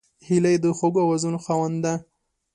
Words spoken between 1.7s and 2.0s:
ده